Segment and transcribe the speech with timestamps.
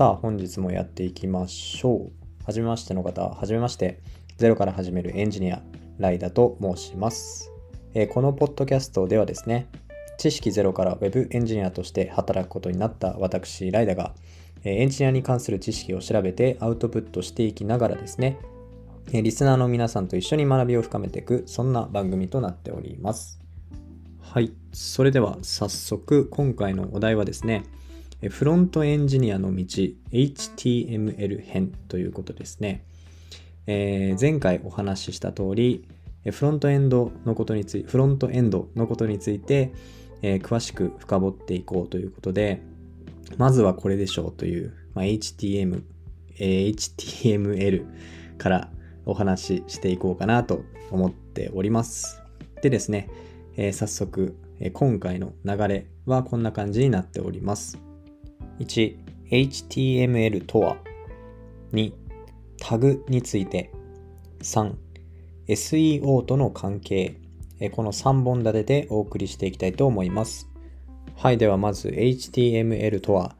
[0.00, 2.10] さあ、本日もやっていきましょう。
[2.46, 4.00] はじめましての方、はじめまして。
[4.38, 5.62] ゼロから始めるエンジニア、
[5.98, 7.52] ライダと申します。
[7.92, 9.68] えー、このポッドキャストではですね、
[10.16, 14.14] 知識ゼロから Web エンジニアとして働くことになった私、ライダが、
[14.64, 18.38] えー、エンジニアに関する知識を調べてアウトプットしていきながらですね、
[19.12, 23.38] えー、リスナーの皆さんと一緒に学びを深めていく、そんな番組となっております。
[24.22, 24.54] はい。
[24.72, 27.64] それでは早速、今回のお題はですね、
[28.28, 29.64] フロントエンジニアの道
[30.12, 32.84] HTML 編ということですね。
[33.66, 35.86] えー、前回お話しした通り、
[36.30, 39.72] フロントエンドのことについて、フロントエンドのことについて、
[40.20, 42.62] えー、詳しく深掘っていこうということで、
[43.38, 45.82] まずはこれでしょうという、まあ、HTM、
[46.38, 47.86] えー、HTML
[48.36, 48.70] から
[49.06, 52.20] お話ししていこうかなと思っております。
[52.60, 53.08] でですね、
[53.56, 57.89] えー、早速、え、今回の流れはこんな感じになっております。
[58.60, 58.96] 1、
[59.30, 60.76] HTML とは
[61.72, 61.92] 2、
[62.60, 63.72] タグについて
[64.40, 64.74] 3、
[65.48, 67.16] SEO との関係
[67.72, 70.48] この3本立てでお送りしていきたいと思います。
[71.14, 73.36] はい、ではまず HTML とは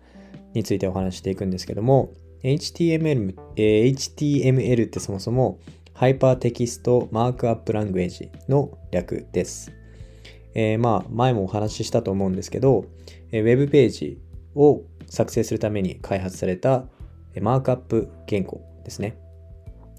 [0.53, 2.13] についてお話していくんですけども
[2.43, 5.59] HTML, HTML ってそもそも
[5.95, 9.73] Hypertext Markup Language の略です。
[10.55, 12.85] えー、まあ前もお話ししたと思うんですけど、
[13.33, 14.19] えー、ウェブページ
[14.55, 16.85] を作成するために開発された
[17.43, 19.19] マークアップ言語ですね。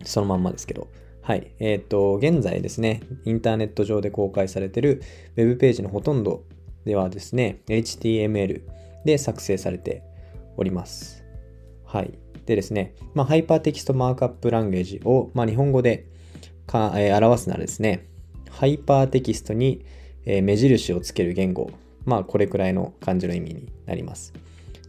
[0.04, 0.88] そのまんまですけど。
[1.22, 1.52] はい。
[1.60, 5.04] えっ、ー、と、現在ですね、インターネット上で公開されている
[5.36, 6.44] Web ページのほとんど
[6.86, 8.64] ではですね、HTML
[9.06, 10.04] で作成されて
[10.58, 11.24] おります。
[11.86, 12.18] はい。
[12.46, 16.08] でですね、まあ、 Hypertext Markup Language を、まあ、日本語で
[16.66, 18.08] か、えー、表すならですね、
[18.50, 19.86] ハイパーテキストに、
[20.26, 21.72] えー、目印をつける言語、
[22.06, 24.34] まあ、これくらいの感じの意味になります。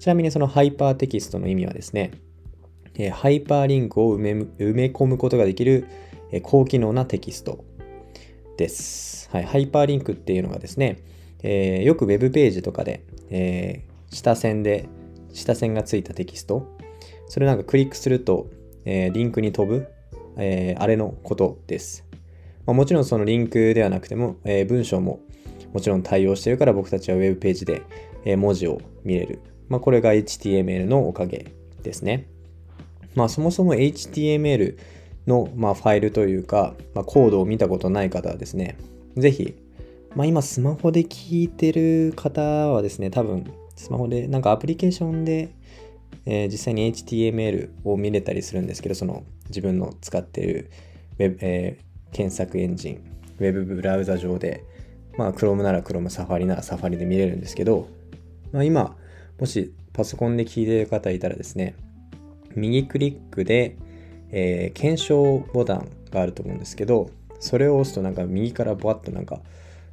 [0.02, 2.10] ちなみにそのハイパーテキストの意味はですね、
[2.96, 5.86] えハイパーリンクを埋め埋め込むことができる、
[6.32, 7.64] え高機能なテキスト
[8.56, 9.30] です。
[9.30, 11.04] はい、ハイパーリンクっていうのがですね、
[11.44, 14.88] えー、よく Web ページとかで、えー、下線で、
[15.34, 16.66] 下線がついたテキスト、
[17.28, 18.50] それなんかクリックすると、
[18.84, 19.86] えー、リンクに飛ぶ、
[20.36, 22.04] えあれのことです。
[22.66, 25.20] まあ、もちろんそのリンクではなくても、え文章も
[25.72, 27.82] もちろん対応してるから僕たちは Web ページで、
[28.24, 29.38] え文字を見れる
[29.72, 31.46] まあ、これが HTML のおかげ
[31.82, 32.26] ですね。
[33.14, 34.76] まあ、そもそも HTML
[35.26, 38.76] の、ま、ファイルというか、まあ、コードを見たことない方はですね、
[39.16, 39.56] ぜひ、
[40.14, 45.54] まあ、今スマホで聞いてる方はですね、多分スマホでなんかアプリケーションで、
[46.26, 50.70] えー、実際に HTML を見れたりするんですけど、その自分の使ってる
[51.18, 52.96] ウェブ、えー、検索エンジン、
[53.38, 54.64] ウェブブラウザ上で、
[55.16, 57.88] まあ Chrome なら Chrome、Safari なら Safari で見れるんですけど、
[58.52, 58.98] まあ、今、
[59.42, 61.74] もしパソコンで聞いている方いたらですね、
[62.54, 63.76] 右クリックで、
[64.30, 67.10] えー、検証ボタンがあると思うんですけど、
[67.40, 69.40] それを押すとなんか右からボワッとなんか、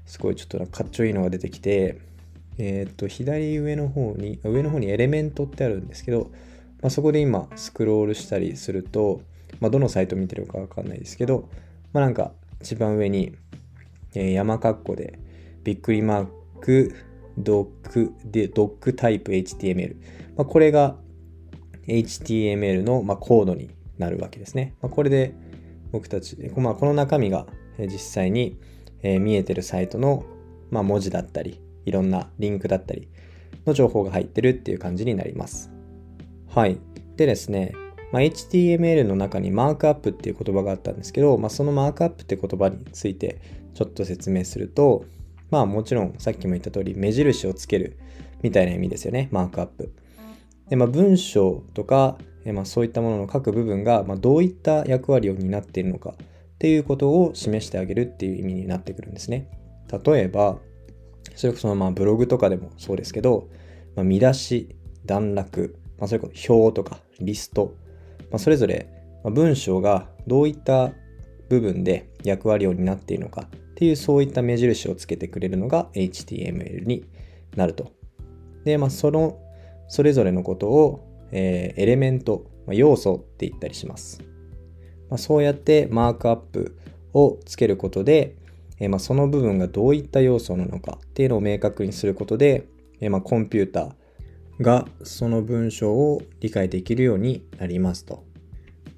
[0.05, 1.97] すごいちょっとなんかかっちょいいのが出てきて、
[2.59, 6.29] えっ、と、左上の方に、上の方にエレメントってあるんですけど、
[6.83, 9.23] まあ、そこで今スクロールしたりすると、
[9.61, 11.49] まあ、どのサイト見てるかわかんないですけど、
[11.91, 13.33] まあ、なんか一番上に、
[14.13, 15.17] えー、山括弧で
[15.63, 16.27] びっくりマー
[16.61, 16.93] ク、
[17.39, 19.95] ドックで、ドックタイプ HTML。
[20.35, 20.97] まあ、これが
[21.87, 24.75] HTML の、まコードになるわけですね。
[24.81, 25.33] まあ、これで
[25.91, 27.47] 僕たち、まあ、この中身が
[27.79, 28.59] 実際に、
[29.01, 30.25] 見えてるサイトの、
[30.71, 33.07] ま文字だったり、いろんなリンクだったり
[33.65, 35.71] の情報が入ってるっていう感じになります。
[36.47, 36.77] はい。
[37.15, 37.73] でですね、
[38.11, 43.39] まあ、HTML の中にマークアップっていう言葉があったんですけど、まあ、そのマークアップって言葉について
[43.73, 45.05] ちょっと説明すると、
[45.51, 47.97] まあもちろんさっきも言った通り目印をつける
[48.41, 49.93] みたいな意味ですよね、マークアップ。
[50.69, 59.49] で、まあ文章とか、えまあ、そういったものの各部分が、まあ、どういった役割を担っているのかっていうことを示してあげるっていう意味になってくるんですね。
[60.05, 60.57] 例えば、
[61.35, 63.49] それこそまあブログとかでもそうですけど、
[63.95, 64.75] まあ、見出し、
[65.05, 67.73] 段落、まあ、それこそ表とかリスト、
[68.31, 68.87] まあ、それぞれ
[69.23, 70.91] 文章がどういった
[71.49, 77.05] 部分で役割を担っているのかっていうそういった目印をつけてくれるのが HTML に
[77.55, 77.91] なると。
[78.63, 79.39] で、まあ、その、
[79.87, 84.21] それぞれのことを、えー、エレメント、まあ、要素って言ったりします。
[85.09, 86.77] まあ、そうやってマークアップ
[87.13, 88.35] をつけることで、
[88.79, 92.67] えー、まあ、その部分がどういった要素なのかっていうのを明確にすることで、
[92.99, 98.23] えー、まあ、コンピューターがその文章を理解できるようになりますと。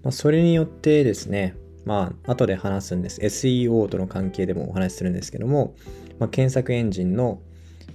[0.04, 1.56] まあ、それによってですね、
[1.86, 3.22] まあ、後で話すんです。
[3.22, 5.76] SEO との関係でもお話しするんですけども、
[6.20, 7.42] まあ、検索エンジンの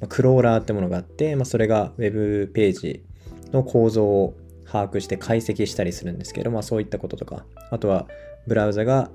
[0.09, 3.05] クローラーってものがあって、まあ、それが Web ページ
[3.53, 4.37] の構造を
[4.67, 8.07] 把握して解析したりするんですけど、まあ、そういったこととか、あとは
[8.47, 9.11] ブラウザが、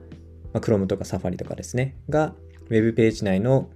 [0.54, 2.34] まあ、Chrome とか Safari とかですね、が
[2.70, 3.70] Web ページ内の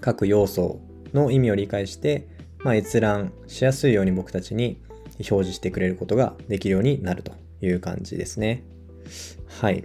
[0.00, 0.80] 各要素
[1.12, 2.26] の意味を理解して、
[2.64, 4.80] まあ、閲覧しやすいように僕たちに
[5.18, 8.64] 表示してくれることができるようになるという感じですね。
[9.60, 9.84] はい。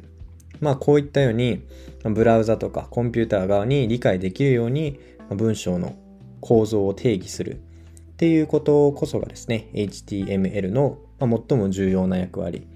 [0.62, 1.64] まあこういったように
[2.04, 5.00] ブラウザとかコンピューター側に理解できるように
[5.30, 5.96] 文章の
[6.42, 12.68] 構造を定義するっていうことこそがですね HTML の最も重要な役割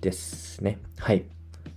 [0.00, 0.78] ですね。
[0.98, 1.24] はい。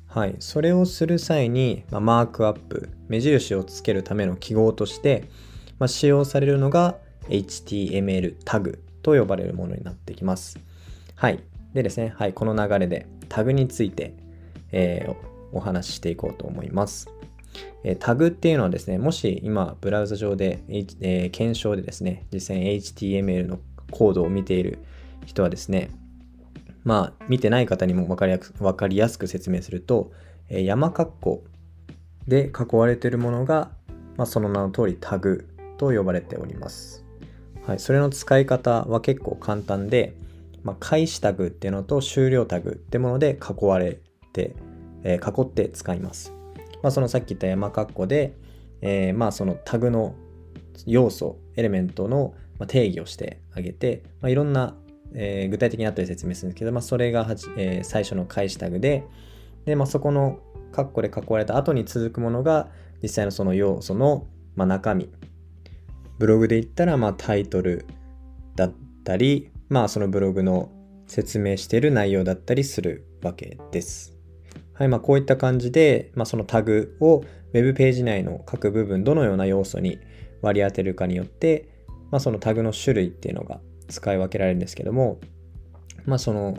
[0.08, 0.36] はい。
[0.40, 5.30] それをする際に、まあ、マークアップ、目印をつけるための記号として、
[5.78, 6.98] まあ、使用されるのが
[7.28, 10.58] HTML タグと呼ばれるものになってきます。
[11.16, 11.44] はい。
[11.74, 12.34] でですね、はい。
[12.34, 14.16] この流れでタグについて、
[14.72, 15.16] えー、
[15.52, 17.10] お話ししていこうと思います。
[17.84, 23.60] え、タグっていうのはですね、もし今ブラウザ上で、えー、検証でですね、実際に HTML の
[23.92, 24.80] コードを見ている
[25.26, 25.90] 人はですね、
[26.84, 30.12] まあ、見てない方にも分かりやす分かりやすく説明すると、
[30.50, 31.44] えー、山括弧
[32.28, 33.72] で囲われているものが、
[34.18, 35.48] まあ、その名の通りタグ
[35.78, 37.04] と呼ばれております。
[37.66, 40.16] はい、それの使い方は結構簡単で、
[40.64, 44.00] まあ、開始タグっていうのと終了タグってもので囲われ、
[45.04, 46.34] えー、囲って使います。
[46.82, 48.34] まあ、そのさっき言った山括弧で、
[48.82, 50.16] えー、まあそのタグの
[50.86, 52.34] 要素、エレメントの
[52.68, 54.76] 定義をしてあげて、まあ、いろんな、
[55.14, 59.04] えー、具体的に後で説明するんですけど、まあ、それがはじ、えー、最初の開始タグで、
[59.66, 60.40] で、まあ、そこの
[60.72, 62.70] 括弧で囲われた後に続くものが
[63.02, 65.10] 実際のその要素の、まあ、中身。
[66.18, 67.86] ブログで言ったら、まあ、タイトル
[68.56, 68.74] だっ
[69.04, 70.70] たり、まあ、そのブログの
[71.08, 74.15] 説明している内容だったりするわけです。
[74.76, 77.24] はい、まあ、こういった感じで、まあ、そのタグを
[77.54, 80.00] Web ページ内の各部分、どのような要素に
[80.42, 81.70] 割り当てるかによって、
[82.12, 85.20] まあ、そのタグの種類っていうのが使い分けられるんですけども、
[86.06, 86.58] まあ、その、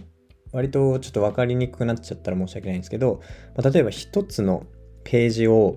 [0.52, 3.20] 割とちょっと分かりにくくなっちゃったら申し訳ないんですけど、
[3.54, 4.64] まあ、例えば一つの
[5.04, 5.76] ページを、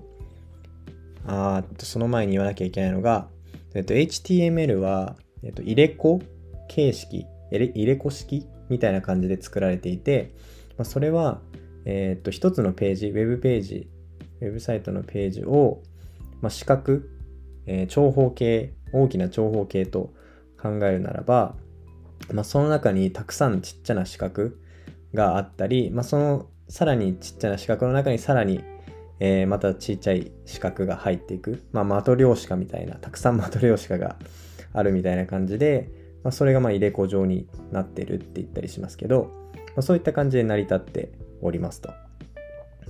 [1.26, 3.28] あとその前に言わなきゃいけないのが、
[3.74, 6.22] えっと、HTML は、えっと、入れ子
[6.68, 10.32] 形式、入れ子式みたいな感じで作られていて、
[10.78, 11.42] まあ、それは、
[11.84, 13.88] えっ、と、一つのページ、ウェブページ、
[14.40, 15.82] ウェブサイトのページを、
[16.40, 17.00] まあ、四角、
[17.66, 20.12] えー、長方形、大きな長方形と
[20.60, 21.56] 考えるならば、
[22.32, 24.50] まあ、その中にたくさんちっちゃな四角
[25.14, 28.62] があったり、まあ、そのさらにちっちゃな四角の中にさらに、
[29.18, 34.16] えー、またちっちゃい四角が入っていく、まあ、マトリョーシカみたいな、たくさんマトリョーシカが
[34.72, 35.90] あるみたいな感じで、
[36.22, 41.90] まあ、それがまあ入れ子状になってるって言ったりしますけど、まあ、そういった感じで成り立っておりますと。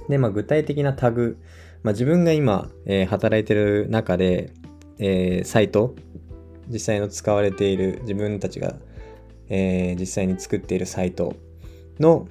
[0.08, 1.38] で、まあ、具体的なタグ、
[1.82, 4.52] まあ、自分が今、えー、働いてる中で、
[4.98, 5.94] えー、サイト、
[6.68, 8.76] 実際の使われている自分たちが、
[9.48, 11.34] えー、実際に作っているサイト
[11.98, 12.28] の、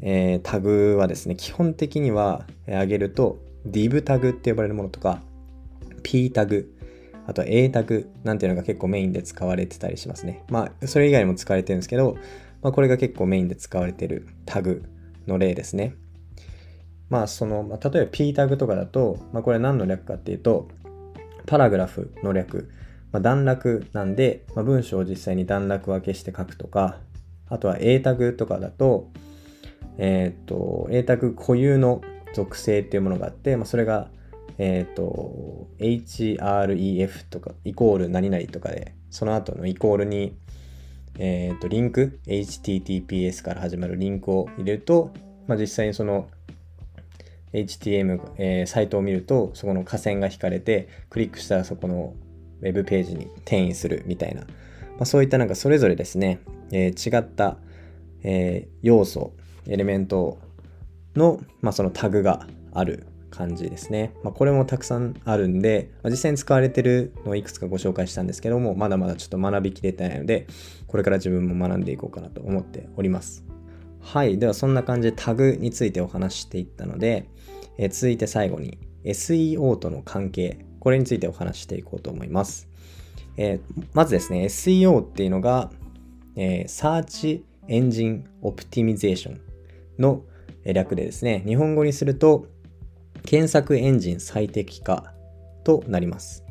[0.00, 5.22] えー、タグはですね、基本的には、え、上げると div タグって呼ばれるものとか
[6.02, 6.72] p タグ、
[7.26, 10.44] あと A タグなんていうのが結構メインで使われてたりしますね。
[10.48, 12.16] まあ、それ以外も使われてるんですけど、
[12.62, 14.82] まあ、これが結構メインで使われてるタグ
[15.28, 15.94] の例ですね。
[17.08, 20.68] まあその、まあ、例えば P タグとかだと、まあ、これ何の略かっていうと、
[21.46, 22.70] パラグラフの略、
[23.12, 26.98] まあ、段落なんで、まあ、文章を実際に段落分けして書くとか、
[27.48, 29.10] あとは A タグとかだと、
[29.96, 32.02] えっ、ー、と、A タグ固有の
[32.34, 34.10] 属性っていうものがあって、まあ、それが、
[34.58, 40.36] えっ、ー、と、href とか、イコール何々とかで、その後のイコールに、
[41.18, 45.12] えっ、ー、と、リンク、https から始まるリンクを入れると、
[45.48, 46.28] まあ、実際にその
[47.52, 52.14] HTM、えー、サイトを見ると、そこの下線が引かれて、クリックしたらそこの
[52.60, 54.46] ウェブページに転移するみたいな、ま
[55.00, 56.40] あ、そういったなんかそれぞれですね、
[56.70, 57.56] えー、違った、
[58.22, 59.32] えー、要素、
[59.66, 60.38] エレメント
[61.16, 64.12] の、まあ、そのタグがある感じですね。
[64.22, 70.46] まあ、これもたくさんあるんで、まあ、実際に使われてるのをいくつかご紹介したんですけども、まだまだちょっと学びきれてないので、
[70.86, 73.44] これから自分も学んでいこうかなと思っております。
[74.00, 74.38] はい。
[74.38, 77.28] ではそんな感じでタグについてお話していったので、
[77.78, 82.68] え、続いて最後に SEO との関係、これについてお話していこうと思います。
[83.36, 85.70] えー、まずですね、SEO っていうのが、
[86.36, 89.38] えー、Search Engine Optimization
[89.98, 90.24] の
[90.64, 92.46] 略でですね、日本語にすると
[93.24, 95.12] 検索エンジン最適化
[95.64, 96.44] となります。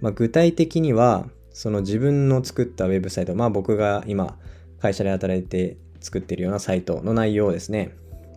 [0.00, 4.38] まあ、具体的には、その自分の作ったウェブサイト、まあ僕が今
[4.80, 7.94] 会社で働いて作ってるようなサイトの内容をですね、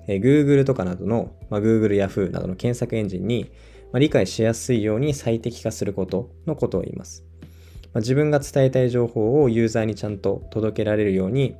[0.07, 3.51] え Google とかなどの、まあ、Google、Yahoo などの検索エンジンに、
[3.91, 7.25] まあ、理解しやすいように最適化することのことを言います。
[7.93, 11.55] まあ、自分が伝えたい情報をユーザーにちゃんと届けられるように、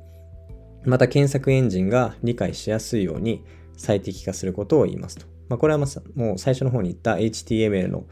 [0.84, 3.44] また検索エンジンが理解しやすいように
[3.76, 5.26] 最適化することを言いますと。
[5.48, 8.04] まあ、これはまもう最初の方に言った HTML の、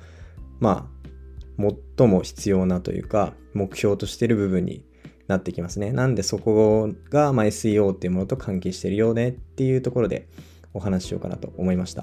[0.59, 4.85] まあ、最も必要なというか、目標としている部分に
[5.27, 5.93] なってきますね。
[5.93, 10.29] なんでそこが、ま SEO っていうものと関係してるよねっていうところで
[10.73, 12.03] お話ししようかなと思いました。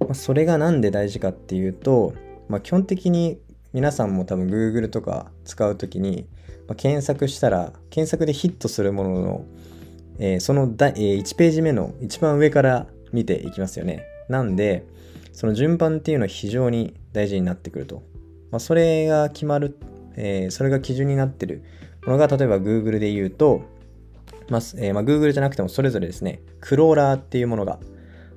[0.00, 2.14] まあ、それが何で大事かっていうと、
[2.48, 3.40] まあ、基本的に
[3.72, 6.26] 皆さんも多分 Google とか使う時に、
[6.66, 9.44] まあ、検索したら検索でヒットするものの、
[10.18, 14.04] えー、そのだ、えー、1ページ目の一番上から見ていきますよね。
[14.28, 14.86] なんで
[15.32, 18.02] その順番っていうのは非常に大事になってくると。
[18.50, 19.78] まあ、それが決まる、
[20.16, 21.62] えー、それが基準になってる
[22.08, 23.60] ものが例えば Google で言うと、
[24.48, 27.78] まあえー、まあ、Google じゃなくてもそれぞれですね、クローラーっていうものが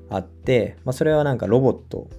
[0.10, 2.10] あって、まあ、それはなんかロボット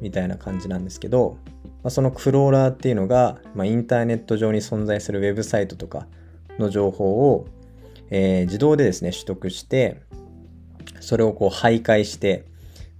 [0.00, 1.38] みたいな感じなんですけど、
[1.84, 6.08] まあ、そのクローラーっていうのが、まあ、インターネット上に存在するウェブサイトとか
[6.58, 7.46] の情報を、
[8.10, 10.02] えー、自動でですね、取得して、
[10.98, 12.46] それをこう徘徊して、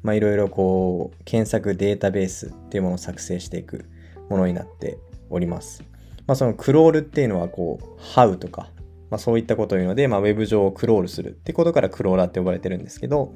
[0.05, 3.85] まあ、いろいろこう検索データベースっていうものを作成していく
[4.31, 4.97] ものになって
[5.29, 5.83] おります。
[6.27, 8.69] まあ、そのクロールっていうのはこう、How とか、
[9.11, 13.33] まあ、そういったことを言うので、まあ、ウェブ上をクロールするってことからクローラーって呼ばれてるんですけど、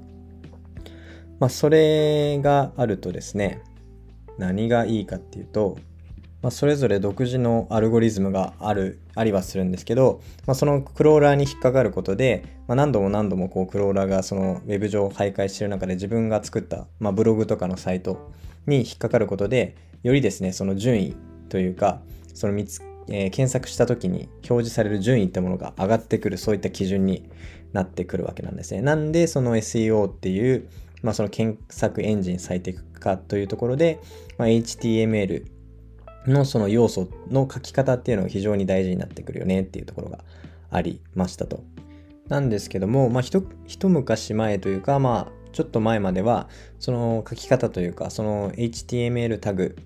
[1.38, 3.62] まあ、それがあるとですね、
[4.38, 5.78] 何がいいかっていうと、
[6.42, 18.32] まあ、それぞれ独自のアルゴリズムがある、ありはするんですけど、まあ、そのクローラーに引っかかることで、まあ、何度も何度もこうクローラーがそのウェブ上を徘徊している中で自分が作った、まあ、ブログとかのサイト
[18.66, 21.14] に引っかかることで、よりですね、その順位
[21.50, 22.00] というか、
[22.35, 27.29] その見つ、えー、検索した時に表示される順位ってものが上がってくる、そういった基準に
[27.73, 28.83] なってくるわけなんですね。
[28.83, 30.69] なんで、その SEO っていう、
[31.03, 34.01] まあ、その検索エンジン最適化というところで、
[34.39, 35.47] まあ、HTML
[36.27, 40.19] のその要素の書き方っていうのが非常に大事になってくるよねっていうところが
[40.71, 41.65] ありましたと。
[42.29, 43.43] なんですけども、まあ、一
[43.89, 49.77] 昔前というか、まあ、ちょっと前までは、その書き方というか、その HTML タグ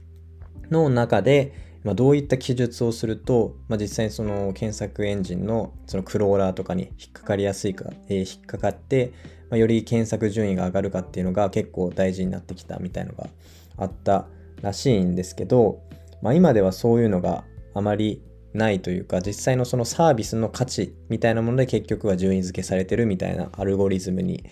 [0.71, 1.53] の中で、
[1.85, 9.13] まあ、どういった記述をすると、まあ、実際にその検索エンジンのそのクローラーとかに引っかかりやすいか、えー、引っかかって、
[9.51, 13.29] まあ、より検索順位が上がるかっていうのが結構大事になってきたみたいのが
[13.77, 14.27] あった
[14.63, 15.83] らしいんですけど、
[16.23, 18.23] まあ、今ではそういうのがあまり
[18.55, 24.45] ないというか実際のそのサービスの価値みたいなもので結局は順位付けされてるみたいなアルゴリズムに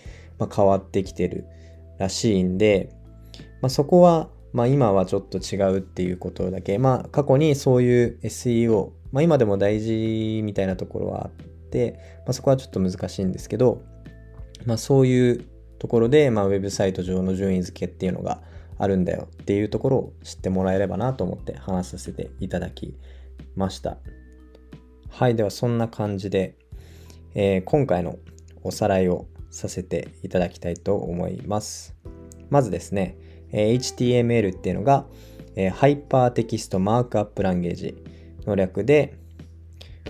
[0.54, 1.46] 変わってきてる
[1.98, 2.90] らしいんで、
[3.62, 13.82] まあ、そこはまあ今はちょっと違うっていうことだけ、まあ過去にそういう SEO、まあ今でも大事みたいなところはあって、まあそこはちょっと難しいんですけど、
[14.66, 15.44] まあそういう
[15.78, 18.42] ところで、まあウェブサイト上の順位付けっていうのが
[18.78, 22.96] あるんだよっていうところを知ってもらえればなと思って話させていただき
[23.56, 23.98] ました。
[25.08, 26.56] はい、ではそんな感じで、
[27.34, 28.16] えー、今回の
[28.62, 31.94] おさらいをさせていただきたいと思います。
[32.50, 33.16] まずですね、
[33.52, 35.06] え HTML っていうのが、
[35.54, 37.94] え Hypertext Markup Language
[38.46, 39.14] の略で、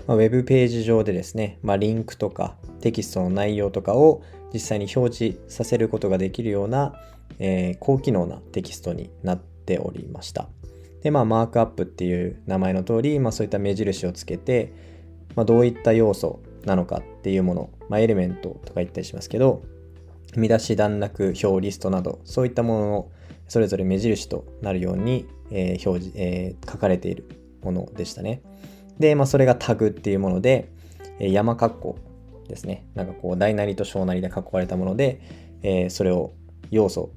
[0.07, 4.23] まあ、ウェブページ上でですね、まあ、リンクとかテキストの内容とかを
[4.53, 6.93] 実際に表示させることができるような、
[7.39, 10.47] えー、高機能なテキストになっておりました。
[11.01, 14.73] で、まあ、マークアップっていう名前の通り、まあ、そういった目印をつけて、
[15.35, 19.63] まあ、どういった要素なのかっていうもの、まあ、エレメントとか言ったりしますけど、
[20.35, 23.11] 見出し、段落、表、リストなど、そういったものの
[23.47, 27.27] それぞれ目印となるように、えー、表示、えー、書かれている
[27.61, 28.41] ものでしたね。
[28.99, 30.71] で、まあ、それがタグっていうもので、
[31.19, 31.97] えー、山括弧
[32.47, 32.85] ですね。
[32.95, 35.21] なんかこう、大なりと小なりで囲われたもので、
[35.61, 36.33] えー、それを
[36.71, 37.11] 要素、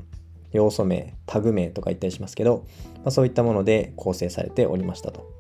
[0.53, 2.65] 要素名、タグ名とか言ったりしますけど、
[2.97, 5.31] まあ、そういったもので構成されておりましたと。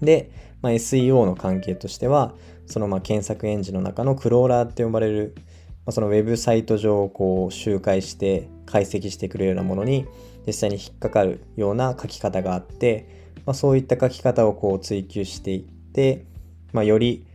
[0.00, 0.30] で、
[0.62, 2.34] まあ、SEO の関係としては、
[2.66, 5.42] そのまあ検索エンジンの中のクローラーって呼ばれる、ま
[5.86, 10.06] あ、そのウェブサイト上をこう周回して解析してくれるようなものに
[10.46, 16.24] 実際に引っかかるような書き方があって、まあ、そういった書き方をこう追求していって、
[16.72, 17.26] まあ、より、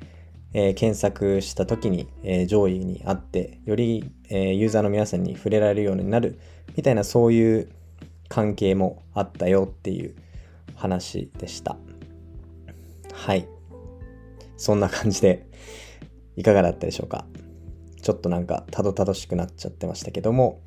[0.53, 6.39] えー、検索した時に、えー、上位にあってより、えー、ユーザーの皆さんに触れられるようになる
[6.75, 7.69] みたいなそういう
[8.29, 10.15] 関係もあったよっていう
[10.75, 11.75] 話でした。
[13.13, 13.47] はい。
[14.57, 15.47] そんな感じで
[16.35, 17.25] いかがだったでしょうか？
[18.01, 20.59] ちょっとなんかたどたどしくなっちゃってましたけども。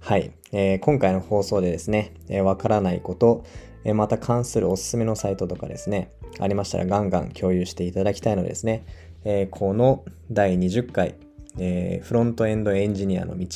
[0.00, 3.44] はい、えー、今回の放送でですね、えー、からないこと、
[3.84, 8.86] えー、また関するおすすめのサイトとかですね、ありましたらガンガン共有していただきたいのですね、
[9.24, 11.16] えー、この第20回、
[11.58, 13.46] えー、フロントエンドエンジニアの道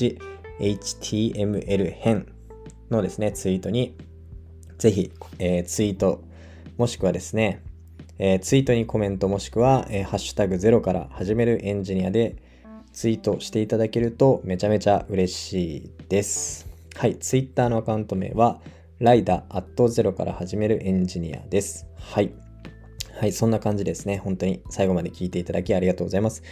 [0.61, 2.27] HTML 編
[2.91, 3.97] のですね、ツイートに
[4.79, 6.23] ぜひ、えー、ツイート
[6.77, 7.63] もしくはですね、
[8.19, 12.37] えー、ツイートにコメントもしくは、えー、ハッシュタグゼロから始めるエンジニアで
[12.93, 16.69] ツイートしていただけるとめちゃめちゃ嬉しいです。
[16.95, 18.61] はい、Twitter のアカウント名は、
[18.99, 21.87] ライダーアットゼロから始めるエンジニアです。
[21.99, 22.33] はい。
[23.19, 24.19] はい、そんな感じですね。
[24.19, 26.43] 本当に最後まで聞いていただきありがとうございます。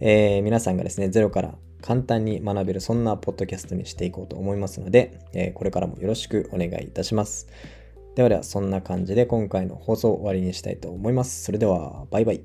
[0.00, 7.48] えー、皆さんがですね、ゼロから簡単に学べる、そんなポッドキャストにしていこうと思いますので、えー、これからもよろしくお願いいたします。
[8.14, 11.44] ではでは、そんな感じで今回の放送を終わりにしたいと思います。
[11.44, 12.42] それでは、バイバイ。